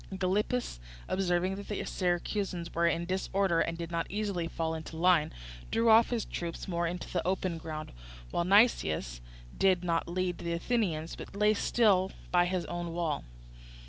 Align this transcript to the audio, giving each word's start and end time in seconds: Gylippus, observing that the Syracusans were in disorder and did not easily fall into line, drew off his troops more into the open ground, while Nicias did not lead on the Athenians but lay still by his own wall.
Gylippus, 0.11 0.79
observing 1.07 1.57
that 1.57 1.67
the 1.67 1.85
Syracusans 1.85 2.73
were 2.73 2.87
in 2.87 3.05
disorder 3.05 3.59
and 3.59 3.77
did 3.77 3.91
not 3.91 4.09
easily 4.09 4.47
fall 4.47 4.73
into 4.73 4.97
line, 4.97 5.31
drew 5.69 5.91
off 5.91 6.09
his 6.09 6.25
troops 6.25 6.67
more 6.67 6.87
into 6.87 7.07
the 7.07 7.21
open 7.23 7.59
ground, 7.59 7.91
while 8.31 8.43
Nicias 8.43 9.21
did 9.55 9.83
not 9.83 10.07
lead 10.07 10.41
on 10.41 10.45
the 10.47 10.53
Athenians 10.53 11.15
but 11.15 11.35
lay 11.35 11.53
still 11.53 12.11
by 12.31 12.45
his 12.45 12.65
own 12.65 12.93
wall. 12.93 13.23